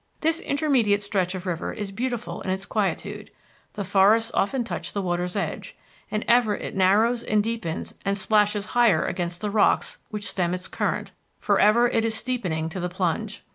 This 0.21 0.39
intermediate 0.39 1.03
stretch 1.03 1.35
of 1.35 1.45
river 1.45 1.71
is 1.71 1.91
beautiful 1.91 2.41
in 2.41 2.49
its 2.49 2.65
quietude. 2.65 3.29
The 3.73 3.83
forests 3.83 4.31
often 4.33 4.63
touch 4.63 4.93
the 4.93 5.01
water's 5.03 5.35
edge. 5.35 5.77
And 6.09 6.25
ever 6.27 6.55
it 6.55 6.75
narrows 6.75 7.21
and 7.21 7.43
deepens 7.43 7.93
and 8.03 8.17
splashes 8.17 8.65
higher 8.73 9.05
against 9.05 9.41
the 9.41 9.51
rocks 9.51 9.99
which 10.09 10.27
stem 10.27 10.55
its 10.55 10.67
current; 10.67 11.11
forever 11.39 11.87
it 11.87 12.03
is 12.03 12.15
steepening 12.15 12.67
to 12.69 12.79
the 12.79 12.89
plunge. 12.89 13.43